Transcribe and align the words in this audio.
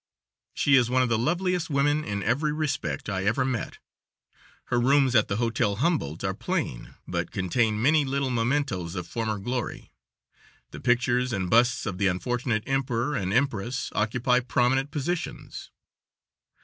She 0.55 0.77
is 0.77 0.89
one 0.89 1.03
of 1.03 1.09
the 1.09 1.17
loveliest 1.19 1.69
women, 1.69 2.03
in 2.03 2.23
every 2.23 2.51
respect, 2.51 3.07
I 3.07 3.23
ever 3.25 3.45
met. 3.45 3.77
Her 4.63 4.79
rooms 4.79 5.13
at 5.13 5.27
the 5.27 5.35
Hotel 5.35 5.75
Humboldt 5.75 6.23
are 6.23 6.33
plain, 6.33 6.95
but 7.07 7.29
contain 7.29 7.79
many 7.79 8.03
little 8.03 8.31
mementos 8.31 8.95
of 8.95 9.05
former 9.05 9.37
glory. 9.37 9.93
The 10.71 10.79
pictures 10.79 11.31
and 11.31 11.51
busts 11.51 11.85
of 11.85 11.99
the 11.99 12.07
unfortunate 12.07 12.63
emperor 12.65 13.15
and 13.15 13.31
empress 13.31 13.91
occupy 13.93 14.39
prominent 14.39 14.89
positions. 14.89 15.69